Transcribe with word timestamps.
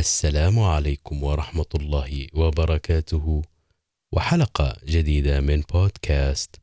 السلام 0.00 0.58
عليكم 0.58 1.24
ورحمة 1.24 1.72
الله 1.74 2.26
وبركاته. 2.34 3.42
وحلقة 4.12 4.76
جديدة 4.88 5.40
من 5.40 5.62
بودكاست 5.72 6.56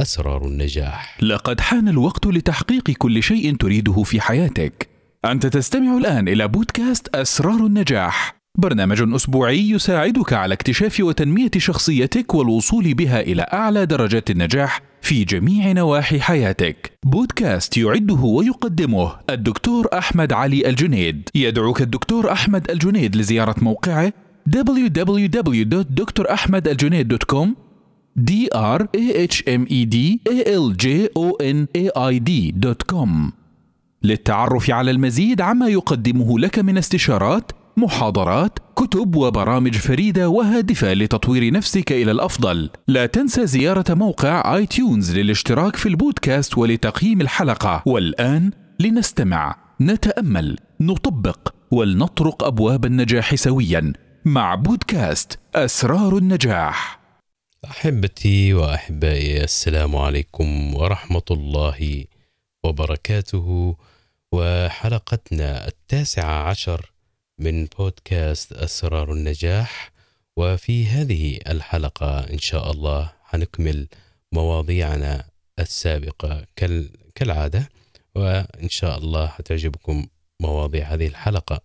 أسرار 0.00 0.46
النجاح. 0.46 1.18
لقد 1.22 1.60
حان 1.60 1.88
الوقت 1.88 2.26
لتحقيق 2.26 2.90
كل 2.90 3.22
شيء 3.22 3.56
تريده 3.56 4.02
في 4.02 4.20
حياتك. 4.20 4.88
أنت 5.24 5.46
تستمع 5.46 5.96
الآن 5.96 6.28
إلى 6.28 6.48
بودكاست 6.48 7.08
أسرار 7.16 7.66
النجاح. 7.66 8.36
برنامج 8.58 9.14
أسبوعي 9.14 9.70
يساعدك 9.70 10.32
على 10.32 10.54
اكتشاف 10.54 11.00
وتنمية 11.00 11.50
شخصيتك 11.56 12.34
والوصول 12.34 12.94
بها 12.94 13.20
إلى 13.20 13.42
أعلى 13.42 13.86
درجات 13.86 14.30
النجاح 14.30 14.80
في 15.04 15.24
جميع 15.24 15.72
نواحي 15.72 16.20
حياتك. 16.20 16.92
بودكاست 17.06 17.76
يعده 17.76 18.14
ويقدمه 18.14 19.12
الدكتور 19.30 19.88
أحمد 19.92 20.32
علي 20.32 20.68
الجنيد. 20.68 21.28
يدعوك 21.34 21.82
الدكتور 21.82 22.32
أحمد 22.32 22.70
الجنيد 22.70 23.16
لزيارة 23.16 23.54
موقعه 23.62 24.12
www.drahmedaljunaid.com 24.56 27.48
d 28.30 28.32
r 28.54 28.80
a 29.02 29.04
h 29.32 29.34
m 29.46 29.62
e 29.68 29.80
d 29.94 29.96
a 30.34 30.36
l 30.64 30.66
j 30.82 30.84
o 31.14 31.26
n 31.56 31.58
a 31.76 31.78
i 32.12 32.14
للتعرف 34.02 34.70
على 34.70 34.90
المزيد 34.90 35.40
عما 35.40 35.68
يقدمه 35.68 36.38
لك 36.38 36.58
من 36.58 36.78
استشارات 36.78 37.52
محاضرات 37.76 38.58
كتب 38.76 39.16
وبرامج 39.16 39.76
فريدة 39.76 40.28
وهادفة 40.28 40.92
لتطوير 40.92 41.52
نفسك 41.52 41.92
إلى 41.92 42.10
الأفضل. 42.10 42.70
لا 42.88 43.06
تنسى 43.06 43.46
زيارة 43.46 43.94
موقع 43.94 44.56
اي 44.56 44.66
تيونز 44.66 45.18
للاشتراك 45.18 45.76
في 45.76 45.88
البودكاست 45.88 46.58
ولتقييم 46.58 47.20
الحلقة. 47.20 47.82
والآن 47.86 48.50
لنستمع. 48.80 49.56
نتأمل. 49.80 50.58
نطبق. 50.80 51.54
ولنطرق 51.70 52.44
أبواب 52.44 52.84
النجاح 52.84 53.34
سويا. 53.34 53.92
مع 54.24 54.54
بودكاست 54.54 55.38
أسرار 55.54 56.18
النجاح. 56.18 57.00
أحبتي 57.64 58.54
وأحبائي 58.54 59.44
السلام 59.44 59.96
عليكم 59.96 60.74
ورحمة 60.74 61.22
الله 61.30 62.04
وبركاته. 62.64 63.76
وحلقتنا 64.32 65.68
التاسعة 65.68 66.48
عشر 66.48 66.93
من 67.38 67.64
بودكاست 67.64 68.52
أسرار 68.52 69.12
النجاح 69.12 69.92
وفي 70.36 70.86
هذه 70.86 71.38
الحلقة 71.48 72.20
إن 72.20 72.38
شاء 72.38 72.70
الله 72.70 73.12
حنكمل 73.24 73.88
مواضيعنا 74.32 75.24
السابقة 75.58 76.46
كال... 76.56 76.90
كالعادة 77.14 77.68
وإن 78.14 78.68
شاء 78.68 78.98
الله 78.98 79.26
حتعجبكم 79.26 80.06
مواضيع 80.40 80.94
هذه 80.94 81.06
الحلقة. 81.06 81.60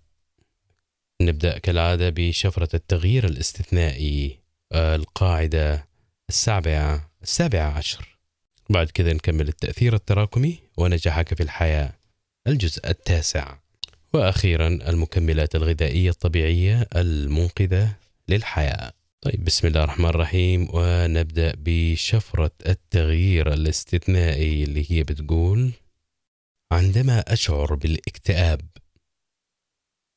نبدأ 1.22 1.58
كالعادة 1.58 2.10
بشفرة 2.10 2.70
التغيير 2.76 3.26
الاستثنائي 3.26 4.40
القاعدة 4.74 5.88
السابعة 6.30 7.12
السابعة 7.24 7.72
عشر. 7.78 8.18
بعد 8.70 8.90
كذا 8.92 9.14
نكمل 9.14 9.48
التأثير 9.48 9.96
التراكمي 9.96 10.60
ونجاحك 10.78 11.34
في 11.34 11.44
الحياة 11.44 11.94
الجزء 12.48 12.90
التاسع. 12.90 13.58
وأخيرا 14.14 14.68
المكملات 14.68 15.56
الغذائية 15.56 16.10
الطبيعية 16.10 16.88
المنقذة 16.96 17.96
للحياة. 18.28 18.94
طيب 19.22 19.44
بسم 19.44 19.68
الله 19.68 19.84
الرحمن 19.84 20.06
الرحيم 20.10 20.68
ونبدأ 20.74 21.54
بشفرة 21.58 22.52
التغيير 22.66 23.54
الاستثنائي 23.54 24.64
اللي 24.64 24.92
هي 24.92 25.04
بتقول 25.04 25.72
عندما 26.72 27.34
أشعر 27.34 27.76
بالاكتئاب 27.76 28.62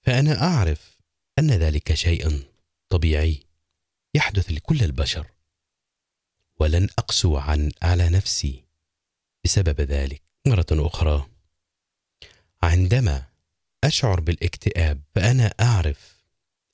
فأنا 0.03 0.43
أعرف 0.43 0.99
أن 1.39 1.51
ذلك 1.51 1.95
شيء 1.95 2.43
طبيعي 2.89 3.41
يحدث 4.15 4.51
لكل 4.53 4.83
البشر 4.83 5.27
ولن 6.61 6.89
أقسو 6.99 7.37
عن 7.37 7.71
على 7.83 8.09
نفسي 8.09 8.65
بسبب 9.45 9.81
ذلك 9.81 10.23
مرة 10.47 10.67
أخرى 10.73 11.27
عندما 12.63 13.32
أشعر 13.85 14.21
بالاكتئاب 14.21 15.03
فأنا 15.15 15.55
أعرف 15.61 16.23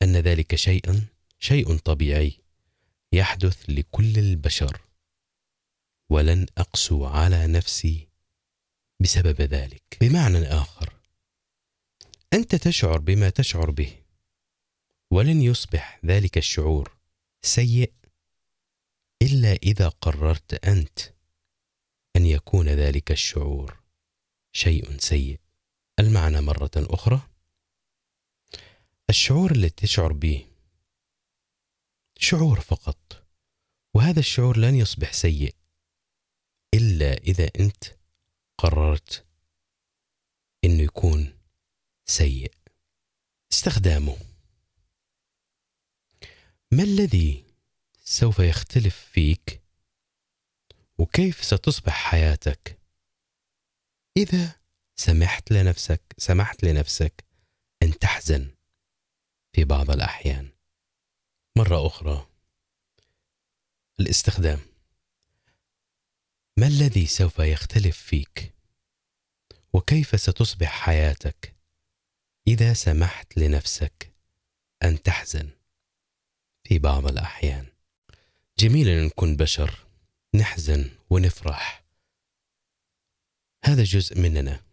أن 0.03 0.17
ذلك 0.17 0.55
شيء 0.55 1.03
شيء 1.39 1.77
طبيعي 1.77 2.41
يحدث 3.13 3.71
لكل 3.71 4.19
البشر. 4.19 4.81
ولن 6.11 6.47
أقسو 6.59 7.05
على 7.05 7.47
نفسي 7.47 8.09
بسبب 9.01 9.41
ذلك. 9.41 9.97
بمعنى 10.01 10.39
آخر 10.39 10.93
أنت 12.33 12.55
تشعر 12.55 12.99
بما 12.99 13.31
تشعر 13.31 13.71
به 13.71 14.03
ولن 15.11 15.43
يصبح 15.43 16.01
ذلك 16.05 16.39
الشعور 16.39 16.97
سيء 17.43 17.93
إلا 19.23 19.53
إذا 19.53 19.89
قررت 19.89 20.65
أنت 20.65 20.99
أن 22.17 22.27
يكون 22.27 22.69
ذلك 22.69 23.11
الشعور 23.11 23.83
شيء 24.53 24.99
سيء. 24.99 25.41
المعنى 25.99 26.41
مرة 26.41 26.71
أخرى. 26.77 27.21
الشعور 29.11 29.51
اللي 29.51 29.71
تشعر 29.71 30.13
به 30.13 30.47
شعور 32.19 32.61
فقط 32.61 33.27
وهذا 33.95 34.21
الشعور 34.21 34.59
لن 34.59 34.75
يصبح 34.75 35.13
سيء 35.13 35.55
إلا 36.75 37.13
إذا 37.13 37.51
أنت 37.61 37.85
قررت 38.59 39.27
إنه 40.65 40.83
يكون 40.83 41.39
سيء. 42.07 42.53
استخدامه. 43.53 44.17
ما 46.73 46.83
الذي 46.83 47.45
سوف 48.05 48.39
يختلف 48.39 48.97
فيك 49.13 49.63
وكيف 50.99 51.45
ستصبح 51.45 51.93
حياتك 52.11 52.79
إذا 54.17 54.58
سمحت 55.01 55.53
لنفسك 55.53 56.03
سمحت 56.17 56.65
لنفسك 56.65 57.25
أن 57.83 57.99
تحزن 57.99 58.51
في 59.53 59.65
بعض 59.65 59.91
الأحيان. 59.91 60.49
مرة 61.57 61.87
أخرى 61.87 62.29
الاستخدام. 64.01 64.61
ما 66.57 66.67
الذي 66.67 67.07
سوف 67.07 67.39
يختلف 67.39 67.99
فيك؟ 67.99 68.55
وكيف 69.73 70.21
ستصبح 70.21 70.69
حياتك 70.69 71.57
إذا 72.47 72.73
سمحت 72.75 73.37
لنفسك 73.37 74.13
أن 74.83 75.03
تحزن 75.03 75.51
في 76.65 76.79
بعض 76.79 77.07
الأحيان؟ 77.07 77.67
جميل 78.59 78.89
أن 78.89 79.05
نكون 79.05 79.37
بشر 79.37 79.87
نحزن 80.35 80.91
ونفرح. 81.11 81.85
هذا 83.65 83.85
جزء 83.85 84.21
مننا. 84.21 84.68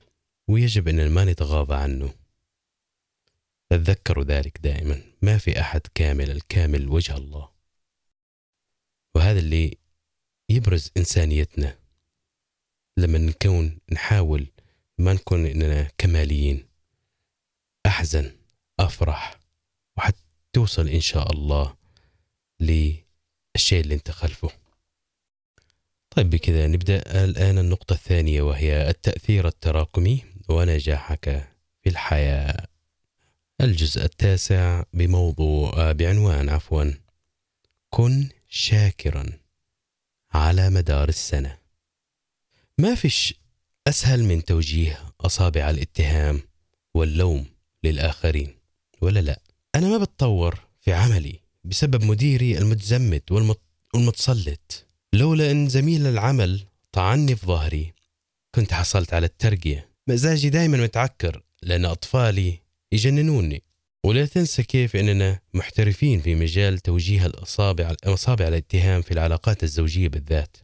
ويجب 0.47 0.88
أن 0.88 1.09
ما 1.09 1.25
نتغاضى 1.25 1.75
عنه. 1.75 2.13
تذكروا 3.69 4.23
ذلك 4.23 4.57
دائما. 4.57 5.01
ما 5.22 5.38
في 5.38 5.59
أحد 5.59 5.81
كامل 5.95 6.31
الكامل 6.31 6.89
وجه 6.89 7.17
الله. 7.17 7.50
وهذا 9.16 9.39
اللي 9.39 9.78
يبرز 10.50 10.91
إنسانيتنا. 10.97 11.79
لما 12.97 13.17
نكون 13.17 13.79
نحاول 13.91 14.47
ما 14.97 15.13
نكون 15.13 15.45
إننا 15.45 15.91
كماليين. 15.97 16.67
أحزن 17.85 18.31
أفرح 18.79 19.39
وحتى 19.97 20.22
توصل 20.53 20.88
إن 20.88 21.01
شاء 21.01 21.31
الله 21.31 21.75
للشيء 22.59 23.81
اللي 23.81 23.94
أنت 23.94 24.12
خلفه. 24.12 24.51
طيب 26.09 26.29
بكذا 26.29 26.67
نبدأ 26.67 27.23
الآن 27.23 27.57
النقطة 27.57 27.94
الثانية 27.94 28.41
وهي 28.41 28.89
التأثير 28.89 29.47
التراكمي. 29.47 30.34
ونجاحك 30.50 31.50
في 31.83 31.89
الحياة. 31.89 32.67
الجزء 33.61 34.03
التاسع 34.03 34.83
بموضوع 34.94 35.92
بعنوان 35.92 36.50
عفوا. 36.50 36.92
كن 37.89 38.30
شاكرا 38.50 39.25
على 40.33 40.69
مدار 40.69 41.09
السنة. 41.09 41.57
ما 42.77 42.95
فيش 42.95 43.33
أسهل 43.88 44.24
من 44.24 44.45
توجيه 44.45 45.00
أصابع 45.21 45.69
الاتهام 45.69 46.42
واللوم 46.94 47.45
للآخرين 47.83 48.56
ولا 49.01 49.19
لا؟ 49.19 49.41
أنا 49.75 49.88
ما 49.88 49.98
بتطور 49.98 50.59
في 50.81 50.94
عملي 50.94 51.39
بسبب 51.63 52.03
مديري 52.03 52.57
المتزمت 52.57 53.31
والمتسلط. 53.94 54.86
لولا 55.13 55.51
أن 55.51 55.69
زميل 55.69 56.07
العمل 56.07 56.65
طعني 56.91 57.36
في 57.36 57.45
ظهري 57.45 57.94
كنت 58.56 58.74
حصلت 58.74 59.13
على 59.13 59.25
الترقية. 59.25 59.94
مزاجي 60.07 60.50
دائما 60.50 60.78
متعكر 60.78 61.44
لأن 61.62 61.86
أطفالي 61.86 62.60
يجننوني. 62.92 63.63
ولا 64.04 64.25
تنسى 64.25 64.63
كيف 64.63 64.96
أننا 64.96 65.40
محترفين 65.54 66.22
في 66.22 66.36
مجال 66.36 66.80
توجيه 66.80 67.25
الأصابع 67.25 67.96
أصابع 68.04 68.48
الاتهام 68.48 69.02
في 69.02 69.12
العلاقات 69.12 69.63
الزوجية 69.63 70.07
بالذات. 70.07 70.57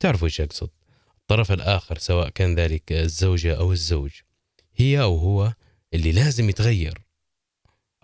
تعرفوا 0.00 0.26
إيش 0.26 0.40
أقصد؟ 0.40 0.70
الطرف 1.20 1.52
الآخر 1.52 1.98
سواء 1.98 2.28
كان 2.28 2.54
ذلك 2.54 2.92
الزوجة 2.92 3.54
أو 3.54 3.72
الزوج. 3.72 4.10
هي 4.76 5.00
أو 5.00 5.16
هو 5.16 5.52
اللي 5.94 6.12
لازم 6.12 6.48
يتغير 6.48 6.98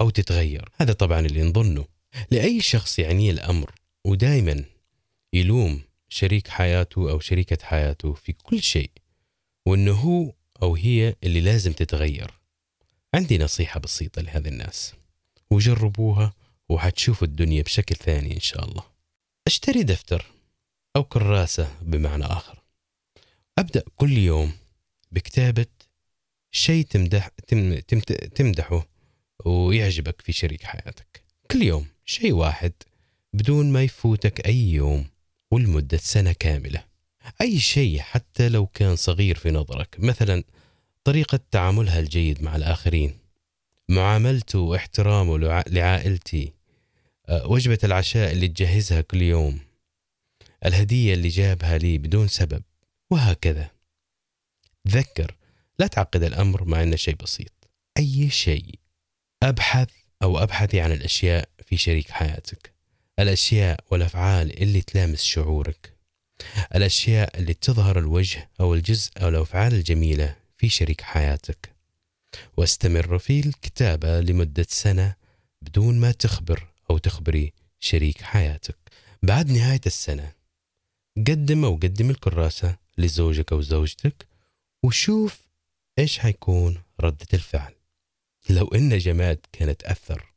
أو 0.00 0.10
تتغير. 0.10 0.68
هذا 0.76 0.92
طبعا 0.92 1.20
اللي 1.20 1.42
نظنه. 1.42 1.84
لأي 2.30 2.60
شخص 2.60 2.98
يعنيه 2.98 3.30
الأمر 3.30 3.74
ودائما 4.04 4.64
يلوم 5.32 5.80
شريك 6.08 6.48
حياته 6.48 7.10
أو 7.10 7.20
شريكة 7.20 7.58
حياته 7.62 8.14
في 8.14 8.32
كل 8.32 8.62
شيء 8.62 8.90
وأنه 9.66 9.92
هو 9.92 10.32
أو 10.62 10.74
هي 10.74 11.14
اللي 11.24 11.40
لازم 11.40 11.72
تتغير. 11.72 12.30
عندي 13.14 13.38
نصيحة 13.38 13.80
بسيطة 13.80 14.22
لهذه 14.22 14.48
الناس. 14.48 14.92
وجربوها 15.50 16.32
وحتشوفوا 16.68 17.26
الدنيا 17.26 17.62
بشكل 17.62 17.96
ثاني 17.96 18.34
إن 18.34 18.40
شاء 18.40 18.64
الله. 18.64 18.84
أشتري 19.46 19.82
دفتر 19.82 20.26
أو 20.96 21.04
كراسة 21.04 21.76
بمعنى 21.82 22.24
آخر. 22.24 22.62
أبدأ 23.58 23.84
كل 23.96 24.18
يوم 24.18 24.52
بكتابة 25.12 25.66
شيء 26.50 26.84
تمدح 26.84 27.28
تم 27.28 27.78
تم 27.78 28.00
تمدحه 28.34 28.88
ويعجبك 29.44 30.20
في 30.20 30.32
شريك 30.32 30.62
حياتك. 30.62 31.24
كل 31.50 31.62
يوم 31.62 31.86
شيء 32.04 32.32
واحد 32.32 32.72
بدون 33.32 33.72
ما 33.72 33.82
يفوتك 33.82 34.46
أي 34.46 34.72
يوم 34.72 35.06
ولمدة 35.50 35.98
سنة 35.98 36.32
كاملة. 36.32 36.87
أي 37.40 37.58
شيء 37.58 38.00
حتى 38.00 38.48
لو 38.48 38.66
كان 38.66 38.96
صغير 38.96 39.36
في 39.36 39.50
نظرك 39.50 39.96
مثلا 39.98 40.44
طريقة 41.04 41.40
تعاملها 41.50 42.00
الجيد 42.00 42.42
مع 42.42 42.56
الآخرين 42.56 43.18
معاملته 43.88 44.58
واحترامه 44.58 45.62
لعائلتي 45.68 46.52
أه، 47.28 47.46
وجبة 47.46 47.78
العشاء 47.84 48.32
اللي 48.32 48.48
تجهزها 48.48 49.00
كل 49.00 49.22
يوم 49.22 49.60
الهدية 50.66 51.14
اللي 51.14 51.28
جابها 51.28 51.78
لي 51.78 51.98
بدون 51.98 52.28
سبب 52.28 52.62
وهكذا. 53.10 53.70
تذكر 54.84 55.36
لا 55.78 55.86
تعقد 55.86 56.22
الأمر 56.22 56.64
مع 56.64 56.82
أنه 56.82 56.96
شيء 56.96 57.14
بسيط. 57.14 57.70
أي 57.98 58.30
شيء 58.30 58.74
أبحث 59.42 59.88
أو 60.22 60.38
أبحثي 60.38 60.80
عن 60.80 60.92
الأشياء 60.92 61.48
في 61.66 61.76
شريك 61.76 62.10
حياتك 62.10 62.72
الأشياء 63.18 63.84
والأفعال 63.90 64.62
اللي 64.62 64.80
تلامس 64.80 65.22
شعورك. 65.22 65.97
الأشياء 66.74 67.38
اللي 67.38 67.54
تظهر 67.54 67.98
الوجه 67.98 68.50
أو 68.60 68.74
الجزء 68.74 69.10
أو 69.22 69.28
الأفعال 69.28 69.74
الجميلة 69.74 70.36
في 70.56 70.68
شريك 70.68 71.00
حياتك. 71.00 71.72
واستمر 72.56 73.18
في 73.18 73.40
الكتابة 73.40 74.20
لمدة 74.20 74.66
سنة 74.68 75.14
بدون 75.62 76.00
ما 76.00 76.12
تخبر 76.12 76.66
أو 76.90 76.98
تخبري 76.98 77.52
شريك 77.80 78.22
حياتك. 78.22 78.76
بعد 79.22 79.50
نهاية 79.50 79.80
السنة 79.86 80.32
قدم 81.16 81.64
أو 81.64 81.74
قدم 81.74 82.10
الكراسة 82.10 82.76
لزوجك 82.98 83.52
أو 83.52 83.60
زوجتك 83.60 84.26
وشوف 84.82 85.40
إيش 85.98 86.18
حيكون 86.18 86.82
ردة 87.00 87.26
الفعل. 87.34 87.74
لو 88.50 88.68
إن 88.68 88.98
جماد 88.98 89.38
كانت 89.52 89.82
أثر 89.82 90.32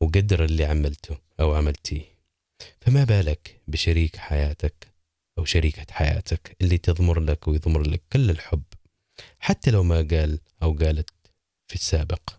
وقدر 0.00 0.44
اللي 0.44 0.64
عملته 0.64 1.18
أو 1.40 1.54
عملتيه 1.54 2.04
فما 2.80 3.04
بالك 3.04 3.60
بشريك 3.68 4.16
حياتك 4.16 4.91
أو 5.38 5.44
شريكة 5.44 5.86
حياتك 5.90 6.56
اللي 6.60 6.78
تضمر 6.78 7.20
لك 7.20 7.48
ويضمر 7.48 7.82
لك 7.82 8.02
كل 8.12 8.30
الحب. 8.30 8.62
حتى 9.38 9.70
لو 9.70 9.82
ما 9.82 9.96
قال 9.96 10.40
أو 10.62 10.72
قالت 10.72 11.10
في 11.66 11.74
السابق. 11.74 12.30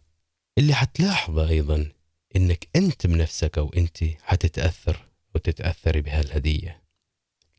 اللي 0.58 0.74
حتلاحظه 0.74 1.50
أيضا 1.50 1.92
إنك 2.36 2.68
أنت 2.76 3.08
بنفسك 3.08 3.58
أو 3.58 3.70
أنت 3.78 4.04
حتتأثر 4.22 5.10
وتتأثري 5.36 6.02
بهالهدية. 6.02 6.84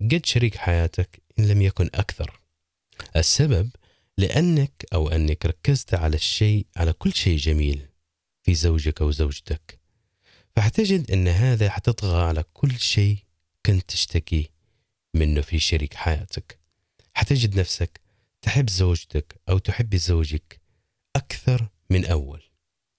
قد 0.00 0.26
شريك 0.26 0.56
حياتك 0.56 1.22
إن 1.38 1.48
لم 1.48 1.62
يكن 1.62 1.90
أكثر. 1.94 2.40
السبب 3.16 3.70
لأنك 4.19 4.87
أو 4.92 5.08
أنك 5.08 5.46
ركزت 5.46 5.94
على 5.94 6.16
الشيء 6.16 6.66
على 6.76 6.92
كل 6.92 7.12
شيء 7.12 7.37
جميل 7.37 7.87
في 8.42 8.54
زوجك 8.54 9.02
أو 9.02 9.10
زوجتك. 9.10 9.80
فحتجد 10.56 11.10
أن 11.10 11.28
هذا 11.28 11.70
حتطغى 11.70 12.22
على 12.22 12.44
كل 12.52 12.78
شيء 12.78 13.19
كنت 13.66 13.90
تشتكي 13.90 14.50
منه 15.14 15.40
في 15.40 15.58
شريك 15.58 15.94
حياتك. 15.94 16.58
حتجد 17.14 17.58
نفسك 17.61 18.00
تحب 18.43 18.70
زوجتك 18.70 19.40
أو 19.49 19.58
تحبي 19.58 19.99
زوجك 19.99 20.61
أكثر 21.16 21.69
من 21.90 22.05
أول 22.05 22.43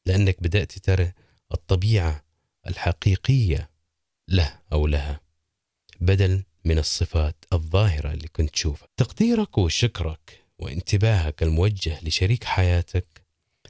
لأنك 0.05 0.43
بدأت 0.43 0.71
ترى 0.71 1.11
الطبيعة 1.51 2.25
الحقيقية 2.67 3.69
له 4.27 4.59
أو 4.73 4.87
لها 4.87 5.21
بدل 5.99 6.43
من 6.65 6.77
الصفات 6.77 7.45
الظاهرة 7.53 8.11
اللي 8.11 8.27
كنت 8.27 8.49
تشوفها. 8.49 8.87
تقديرك 8.97 9.57
وشكرك 9.57 10.43
وانتباهك 10.59 11.43
الموجه 11.43 11.99
لشريك 12.03 12.43
حياتك 12.43 13.21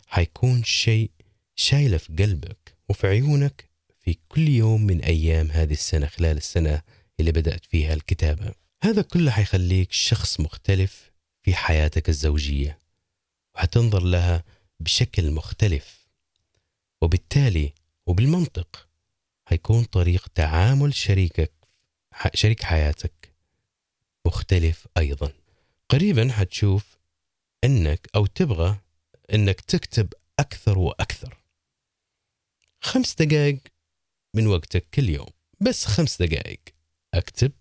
حيكون 0.07 0.63
شيء 0.63 1.12
شايله 1.56 1.97
في 1.97 2.13
قلبك 2.13 2.77
وفي 2.89 3.07
عيونك 3.07 3.69
في 4.00 4.18
كل 4.30 4.47
يوم 4.47 4.81
من 4.81 5.01
أيام 5.01 5.51
هذه 5.51 5.74
السنة 5.74 6.07
خلال 6.07 6.38
السنة 6.38 6.81
اللي 7.19 7.31
بدأت 7.31 7.65
فيها 7.65 7.94
الكتابة. 7.94 8.53
هذا 8.83 9.01
كله 9.01 9.31
حيخليك 9.31 9.91
شخص 9.91 10.39
مختلف 10.39 11.12
في 11.44 11.56
حياتك 11.56 12.09
الزوجية 12.09 12.79
وحتنظر 13.56 14.03
لها 14.03 14.44
بشكل 14.79 15.31
مختلف 15.31 16.07
وبالتالي 17.01 17.73
وبالمنطق 18.06 18.88
حيكون 19.45 19.83
طريق 19.83 20.27
تعامل 20.27 20.94
شريكك 20.94 21.51
شريك 22.33 22.63
حياتك 22.63 23.33
مختلف 24.25 24.88
أيضا. 24.97 25.31
قريبا 25.89 26.31
حتشوف 26.31 26.97
أنك 27.63 28.07
أو 28.15 28.25
تبغى 28.25 28.79
أنك 29.33 29.61
تكتب 29.61 30.13
أكثر 30.39 30.79
وأكثر. 30.79 31.38
خمس 32.81 33.15
دقائق 33.15 33.59
من 34.33 34.47
وقتك 34.47 34.88
كل 34.94 35.09
يوم 35.09 35.29
بس 35.61 35.85
خمس 35.85 36.21
دقائق 36.21 36.75
أكتب 37.17 37.51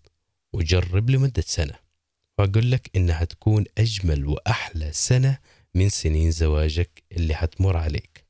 وجرب 0.53 1.09
لمدة 1.09 1.43
سنة. 1.47 1.75
وأقول 2.37 2.71
لك 2.71 2.89
إنها 2.95 3.23
تكون 3.23 3.65
أجمل 3.77 4.27
وأحلى 4.27 4.91
سنة 4.93 5.37
من 5.75 5.89
سنين 5.89 6.31
زواجك 6.31 7.03
اللي 7.11 7.35
حتمر 7.35 7.77
عليك. 7.77 8.25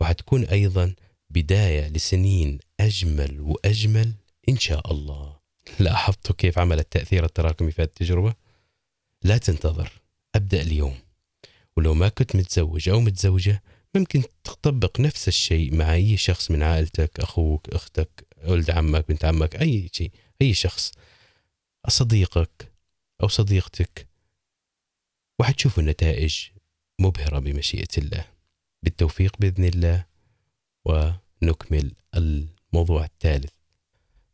وحتكون 0.00 0.44
أيضا 0.44 0.94
بداية 1.30 1.88
لسنين 1.88 2.58
أجمل 2.80 3.40
وأجمل 3.40 4.12
إن 4.48 4.58
شاء 4.58 4.92
الله. 4.92 5.36
لاحظتوا 5.80 6.34
كيف 6.38 6.58
عمل 6.58 6.78
التأثير 6.78 7.24
التراكمي 7.24 7.70
في 7.70 7.82
التجربة؟ 7.82 8.34
لا 9.22 9.38
تنتظر 9.38 9.92
أبدأ 10.34 10.60
اليوم. 10.62 10.94
ولو 11.76 11.94
ما 11.94 12.08
كنت 12.08 12.36
متزوج 12.36 12.88
أو 12.88 13.00
متزوجة 13.00 13.62
ممكن 13.94 14.22
تطبق 14.44 15.00
نفس 15.00 15.28
الشيء 15.28 15.74
مع 15.74 15.94
أي 15.94 16.16
شخص 16.16 16.50
من 16.50 16.62
عائلتك 16.62 17.20
أخوك 17.20 17.68
أختك 17.68 18.26
ولد 18.44 18.70
عمك 18.70 19.08
بنت 19.08 19.24
عمك 19.24 19.56
أي 19.56 19.90
شيء. 19.92 20.10
أي 20.42 20.54
شخص 20.54 20.92
صديقك 21.88 22.72
أو 23.22 23.28
صديقتك 23.28 24.08
وحتشوفوا 25.38 25.82
النتائج 25.82 26.36
مبهرة 26.98 27.38
بمشيئة 27.38 27.98
الله. 27.98 28.24
بالتوفيق 28.82 29.36
بإذن 29.38 29.64
الله 29.64 30.04
ونكمل 30.84 31.92
الموضوع 32.14 33.04
الثالث. 33.04 33.50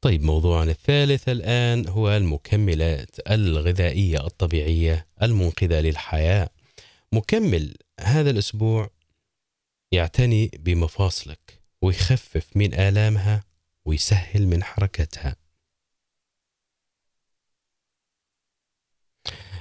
طيب 0.01 0.23
موضوعنا 0.23 0.71
الثالث 0.71 1.29
الآن 1.29 1.89
هو 1.89 2.17
المكملات 2.17 3.31
الغذائية 3.31 4.27
الطبيعية 4.27 5.07
المنقذة 5.23 5.81
للحياة. 5.81 6.51
مكمل 7.13 7.75
هذا 8.01 8.31
الأسبوع 8.31 8.91
يعتني 9.93 10.51
بمفاصلك 10.59 11.61
ويخفف 11.83 12.57
من 12.57 12.75
آلامها 12.75 13.45
ويسهل 13.85 14.47
من 14.47 14.65
حركتها. 14.65 15.37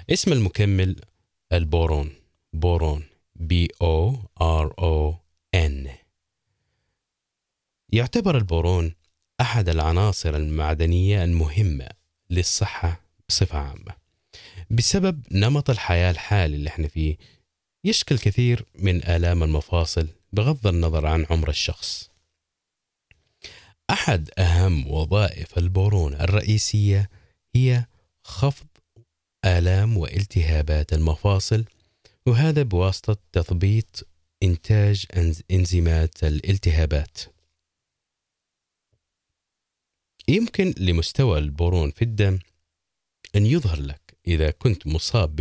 اسم 0.09 0.33
المكمل 0.33 1.01
البورون. 1.53 2.11
بورون. 2.53 3.03
B 3.35 3.67
O 3.81 4.15
R 4.41 4.73
O 4.79 5.15
N. 5.55 5.89
يعتبر 7.93 8.37
البورون 8.37 8.95
أحد 9.41 9.69
العناصر 9.69 10.35
المعدنية 10.35 11.23
المهمة 11.23 11.87
للصحة 12.29 13.01
بصفة 13.29 13.57
عامة 13.59 13.95
بسبب 14.69 15.23
نمط 15.31 15.69
الحياة 15.69 16.11
الحالي 16.11 16.55
اللي 16.55 16.69
إحنا 16.69 16.87
فيه. 16.87 17.17
يشكل 17.83 18.17
كثير 18.17 18.65
من 18.75 19.03
آلام 19.03 19.43
المفاصل 19.43 20.07
بغض 20.33 20.67
النظر 20.67 21.05
عن 21.05 21.25
عمر 21.29 21.49
الشخص. 21.49 22.09
أحد 23.89 24.29
أهم 24.37 24.87
وظائف 24.91 25.57
البورون 25.57 26.13
الرئيسية 26.13 27.09
هي 27.55 27.85
خفض 28.23 28.67
آلام 29.45 29.97
والتهابات 29.97 30.93
المفاصل 30.93 31.65
وهذا 32.25 32.63
بواسطة 32.63 33.17
تثبيط 33.31 34.07
إنتاج 34.43 35.05
إنزيمات 35.51 36.23
الالتهابات. 36.23 37.17
يمكن 40.27 40.73
لمستوى 40.77 41.39
البورون 41.39 41.91
في 41.91 42.01
الدم 42.01 42.39
أن 43.35 43.45
يظهر 43.45 43.81
لك 43.81 44.17
إذا 44.27 44.51
كنت 44.51 44.87
مصاب 44.87 45.35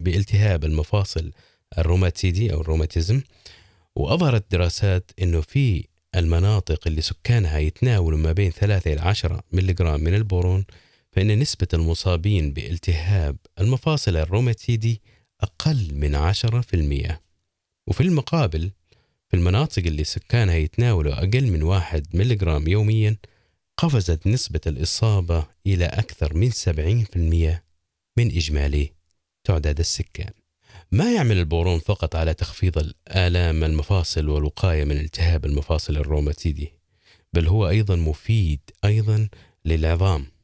بالالتهاب 0.00 0.64
المفاصل 0.64 1.32
الروماتيدي 1.78 2.52
أو 2.52 2.60
الروماتيزم 2.60 3.22
وأظهرت 3.96 4.50
دراسات 4.50 5.10
أنه 5.22 5.40
في 5.40 5.84
المناطق 6.14 6.86
اللي 6.86 7.00
سكانها 7.02 7.58
يتناولوا 7.58 8.18
ما 8.18 8.32
بين 8.32 8.50
3 8.50 8.92
إلى 8.92 9.00
10 9.00 9.42
ملغرام 9.52 10.00
من 10.00 10.14
البورون 10.14 10.64
فإن 11.18 11.38
نسبة 11.38 11.68
المصابين 11.74 12.52
بالتهاب 12.52 13.36
المفاصل 13.60 14.16
الروماتيدي 14.16 15.02
أقل 15.40 15.94
من 15.94 16.32
10% 16.32 17.12
وفي 17.86 18.00
المقابل 18.00 18.70
في 19.28 19.36
المناطق 19.36 19.82
اللي 19.86 20.04
سكانها 20.04 20.54
يتناولوا 20.54 21.12
أقل 21.12 21.50
من 21.50 21.62
1 21.62 22.06
ملغرام 22.14 22.68
يوميا 22.68 23.16
قفزت 23.76 24.26
نسبة 24.26 24.60
الإصابة 24.66 25.46
إلى 25.66 25.84
أكثر 25.84 26.34
من 26.34 26.50
70% 26.50 27.62
من 28.16 28.26
إجمالي 28.36 28.92
تعداد 29.44 29.78
السكان. 29.78 30.32
ما 30.92 31.14
يعمل 31.14 31.38
البورون 31.38 31.78
فقط 31.78 32.16
على 32.16 32.34
تخفيض 32.34 32.78
الآلام 32.78 33.64
المفاصل 33.64 34.28
والوقاية 34.28 34.84
من 34.84 34.96
التهاب 34.96 35.44
المفاصل 35.44 35.96
الروماتيدي 35.96 36.72
بل 37.32 37.46
هو 37.46 37.68
أيضا 37.68 37.96
مفيد 37.96 38.60
أيضا 38.84 39.28
للعظام. 39.64 40.37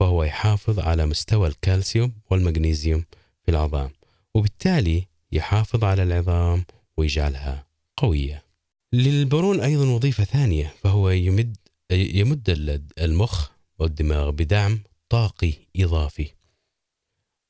فهو 0.00 0.24
يحافظ 0.24 0.78
على 0.78 1.06
مستوى 1.06 1.48
الكالسيوم 1.48 2.12
والمغنيسيوم 2.30 3.04
في 3.44 3.50
العظام 3.50 3.90
وبالتالي 4.34 5.06
يحافظ 5.32 5.84
على 5.84 6.02
العظام 6.02 6.64
ويجعلها 6.96 7.66
قوية. 7.96 8.44
للبورون 8.92 9.60
أيضا 9.60 9.86
وظيفة 9.88 10.24
ثانية 10.24 10.74
فهو 10.82 11.10
يمد 11.10 11.56
يمد 11.92 12.80
المخ 12.98 13.48
والدماغ 13.78 14.30
بدعم 14.30 14.80
طاقي 15.08 15.52
إضافي. 15.76 16.30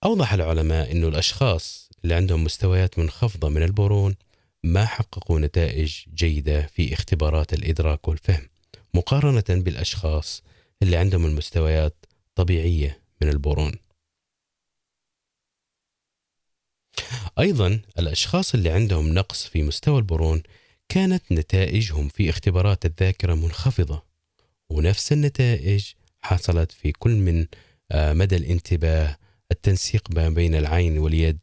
أوضح 0.05 0.33
العلماء 0.33 0.93
أن 0.93 1.05
الأشخاص 1.05 1.91
اللي 2.05 2.15
عندهم 2.15 2.45
مستويات 2.45 2.99
منخفضة 2.99 3.49
من 3.49 3.63
البورون 3.63 4.15
ما 4.65 4.85
حققوا 4.85 5.41
نتائج 5.41 5.95
جيدة 6.15 6.67
في 6.67 6.95
اختبارات 6.95 7.53
الإدراك 7.53 8.09
والفهم 8.09 8.49
مقارنة 8.95 9.45
بالأشخاص 9.49 10.43
اللي 10.83 10.97
عندهم 10.97 11.27
المستويات 11.27 11.98
طبيعية 12.39 13.03
من 13.23 13.29
البورون. 13.29 13.73
أيضا 17.39 17.81
الأشخاص 17.99 18.55
اللي 18.55 18.71
عندهم 18.71 19.15
نقص 19.15 19.47
في 19.47 19.63
مستوى 19.63 19.99
البورون 19.99 20.43
كانت 20.89 21.33
نتائجهم 21.33 22.09
في 22.09 22.31
اختبارات 22.31 22.87
الذاكرة 22.87 23.35
منخفضة 23.35 24.03
ونفس 24.71 25.13
النتائج 25.13 25.93
حصلت 26.23 26.73
في 26.73 26.93
كل 26.93 27.11
من 27.11 27.47
آه، 27.93 28.13
مدى 28.13 28.37
الانتباه 28.37 29.19
التنسيق 29.53 30.09
ما 30.15 30.29
بين 30.29 30.55
العين 30.55 30.99
واليد 30.99 31.39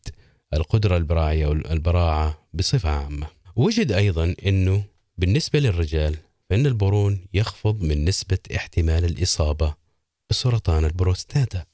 القدرة 0.54 0.98
البراعية 0.98 1.48
والبراعة 1.48 2.48
بصفة 2.54 2.90
عامة. 2.90 3.28
وجد 3.56 3.92
أيضا 3.92 4.36
أنه 4.46 4.84
بالنسبة 5.18 5.60
للرجال 5.60 6.18
فإن 6.50 6.66
البورون 6.66 7.26
يخفض 7.34 7.84
من 7.84 8.06
نسبة 8.06 8.40
احتمال 8.56 9.06
الإصابة 9.06 9.85
بسرطان 10.30 10.86
البروستاتا. 10.86 11.66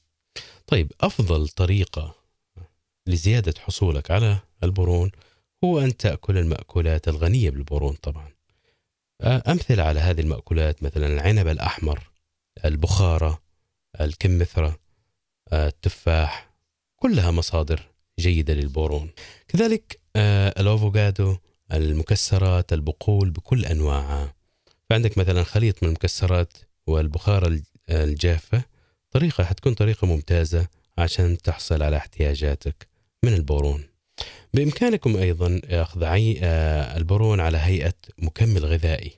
طيب 0.66 0.92
أفضل 1.00 1.48
طريقة 1.48 2.14
لزيادة 3.06 3.54
حصولك 3.60 4.10
على 4.10 4.38
البورون 4.64 5.10
هو 5.64 5.80
أن 5.80 5.96
تأكل 5.96 6.38
المأكولات 6.38 7.08
الغنية 7.08 7.50
بالبورون 7.50 7.94
طبعا. 7.94 8.32
أمثلة 9.22 9.82
على 9.82 10.00
هذه 10.00 10.20
المأكولات 10.20 10.82
مثلا 10.82 11.06
العنب 11.06 11.48
الأحمر 11.48 12.10
البخارة 12.64 13.42
الكمثرى 14.00 14.76
التفاح 15.52 16.54
كلها 16.96 17.30
مصادر 17.30 17.88
جيدة 18.18 18.54
للبورون 18.54 19.10
كذلك 19.48 20.00
الأفوكادو 20.58 21.36
المكسرات 21.72 22.72
البقول 22.72 23.30
بكل 23.30 23.64
أنواعها. 23.64 24.34
فعندك 24.90 25.18
مثلا 25.18 25.42
خليط 25.42 25.82
من 25.82 25.88
المكسرات 25.88 26.56
والثمار 26.86 27.60
الجافة. 27.92 28.62
طريقة 29.10 29.44
حتكون 29.44 29.74
طريقة 29.74 30.06
ممتازة 30.06 30.66
عشان 30.98 31.38
تحصل 31.38 31.82
على 31.82 31.96
احتياجاتك 31.96 32.86
من 33.24 33.34
البورون 33.34 33.84
بإمكانكم 34.54 35.16
أيضا 35.16 35.60
أخذ. 35.64 36.02
آه، 36.02 36.96
البورون 36.96 37.40
على 37.40 37.58
هيئة 37.58 37.94
مكمل 38.18 38.64
غذائي. 38.64 39.12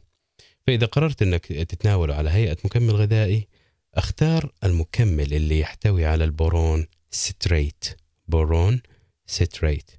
فإذا 0.66 0.86
قررت 0.86 1.22
أنك 1.22 1.46
تتناوله 1.46 2.14
على 2.14 2.30
هيئة 2.30 2.56
مكمل 2.64 2.94
غذائي 2.94 3.48
اختار 3.94 4.52
المكمل 4.64 5.34
اللي 5.34 5.60
يحتوي 5.60 6.06
على 6.06 6.24
البورون 6.24 6.86
citrate. 7.10 7.84
بورون 8.28 8.80
citrate. 9.26 9.90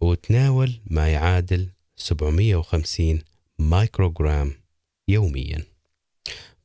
وتناول 0.00 0.80
ما 0.86 1.12
يعادل 1.12 1.68
750 1.96 3.22
مايكروغرام 3.58 4.54
يوميا. 5.08 5.69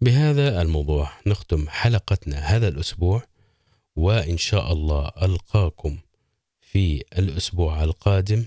بهذا 0.01 0.61
الموضوع 0.61 1.11
نختم 1.27 1.69
حلقتنا 1.69 2.37
هذا 2.37 2.67
الأسبوع 2.67 3.23
وإن 3.95 4.37
شاء 4.37 4.73
الله 4.73 5.11
ألقاكم 5.21 5.97
في 6.59 7.03
الأسبوع 7.17 7.83
القادم 7.83 8.45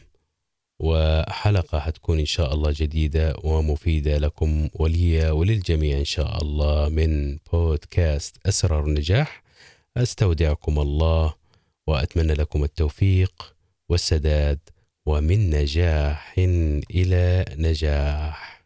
وحلقة 0.81 1.81
حتكون 1.81 2.19
إن 2.19 2.27
شاء 2.27 2.55
الله 2.55 2.75
جديدة 2.77 3.35
ومفيدة 3.45 4.19
لكم 4.19 4.69
ولي 4.75 5.31
وللجميع 5.31 5.99
إن 5.99 6.05
شاء 6.05 6.43
الله 6.43 6.89
من 6.89 7.39
بودكاست 7.53 8.37
أسرار 8.47 8.85
النجاح. 8.85 9.43
أستودعكم 9.97 10.79
الله 10.79 11.35
وأتمنى 11.87 12.33
لكم 12.35 12.65
التوفيق 12.65 13.55
والسداد 13.89 14.59
ومن 15.07 15.51
نجاح 15.51 16.35
إلى 16.91 17.45
نجاح. 17.57 18.58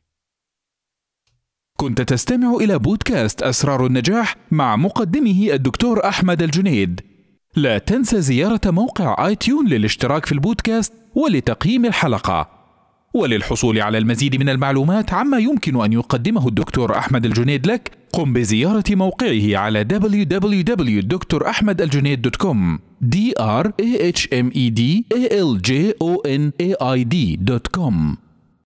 كنت 1.82 2.02
تستمع 2.02 2.56
إلى 2.60 2.78
بودكاست 2.78 3.42
أسرار 3.42 3.86
النجاح 3.86 4.36
مع 4.50 4.76
مقدمه 4.76 5.48
الدكتور 5.52 6.08
أحمد 6.08 6.42
الجنيد. 6.42 7.00
لا 7.56 7.78
تنسى 7.78 8.20
زيارة 8.20 8.60
موقع 8.66 9.26
آي 9.26 9.34
تيون 9.34 9.68
للاشتراك 9.68 10.26
في 10.26 10.32
البودكاست 10.32 10.92
ولتقييم 11.14 11.86
الحلقة. 11.86 12.48
وللحصول 13.14 13.80
على 13.80 13.98
المزيد 13.98 14.40
من 14.40 14.48
المعلومات 14.48 15.12
عما 15.12 15.38
يمكن 15.38 15.84
أن 15.84 15.92
يقدمه 15.92 16.48
الدكتور 16.48 16.98
أحمد 16.98 17.26
الجنيد 17.26 17.66
لك 17.66 17.90
قم 18.12 18.32
بزيارة 18.32 18.84
موقعه 18.90 19.56
على 19.56 19.86
www.drahmedaljunaid.com 19.92 22.78
d 23.14 23.16
r 23.38 23.72
a 23.82 24.12
h 24.12 24.28
m 24.32 24.50
e 24.54 24.70
d 24.70 25.04
a 25.14 25.34
l 25.34 25.58
j 25.68 25.94
o 26.00 26.20
n 26.26 26.52
a 26.60 26.74
i 26.94 27.04
d.com 27.04 28.16